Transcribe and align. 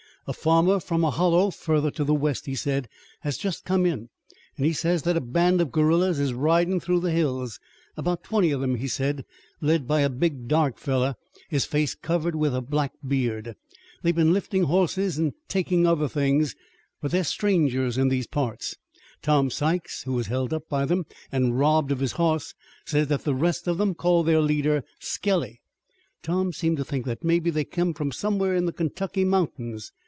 "A 0.27 0.33
farmer 0.33 0.79
from 0.79 1.03
a 1.03 1.09
hollow 1.09 1.49
further 1.49 1.89
to 1.91 2.03
the 2.03 2.13
west," 2.13 2.45
he 2.45 2.53
said, 2.53 2.87
"has 3.21 3.39
just 3.39 3.65
come 3.65 3.87
in, 3.87 4.09
an' 4.55 4.65
he 4.65 4.71
says 4.71 5.01
that 5.01 5.17
a 5.17 5.19
band 5.19 5.59
of 5.59 5.71
guerillas 5.71 6.19
is 6.19 6.31
ridin' 6.31 6.79
through 6.79 6.99
the 6.99 7.11
hills. 7.11 7.59
'Bout 7.97 8.23
twenty 8.23 8.51
of 8.51 8.61
them, 8.61 8.75
he 8.75 8.87
said, 8.87 9.25
led 9.61 9.87
by 9.87 10.01
a 10.01 10.11
big 10.11 10.47
dark 10.47 10.77
fellow, 10.77 11.15
his 11.49 11.65
face 11.65 11.95
covered 11.95 12.35
with 12.35 12.69
black 12.69 12.93
beard. 13.05 13.55
They've 14.03 14.15
been 14.15 14.31
liftin' 14.31 14.65
hosses 14.65 15.17
an' 15.17 15.33
takin' 15.47 15.87
other 15.87 16.07
things, 16.07 16.55
but 17.01 17.09
they're 17.09 17.23
strangers 17.23 17.97
in 17.97 18.09
these 18.09 18.27
parts. 18.27 18.75
Tom 19.23 19.49
Sykes, 19.49 20.03
who 20.03 20.13
was 20.13 20.27
held 20.27 20.53
up 20.53 20.69
by 20.69 20.85
them 20.85 21.07
an' 21.31 21.53
robbed 21.53 21.91
of 21.91 21.99
his 21.99 22.13
hoss, 22.13 22.53
says 22.85 23.07
that 23.07 23.23
the 23.23 23.35
rest 23.35 23.67
of 23.67 23.81
'em 23.81 23.95
called 23.95 24.27
their 24.27 24.39
leader 24.41 24.83
Skelly. 24.99 25.61
Tom 26.21 26.53
seemed 26.53 26.77
to 26.77 26.85
think 26.85 27.07
that 27.07 27.23
mebbe 27.23 27.47
they 27.51 27.65
came 27.65 27.95
from 27.95 28.11
somewhere 28.11 28.55
in 28.55 28.65
the 28.67 28.71
Kentucky 28.71 29.25
mountains. 29.25 29.91